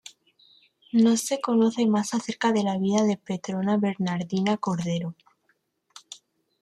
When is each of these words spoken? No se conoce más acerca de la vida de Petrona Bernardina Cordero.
No 0.93 1.15
se 1.15 1.39
conoce 1.39 1.85
más 1.85 2.15
acerca 2.15 2.51
de 2.51 2.63
la 2.63 2.79
vida 2.79 3.03
de 3.03 3.17
Petrona 3.17 3.77
Bernardina 3.77 4.57
Cordero. 4.57 5.13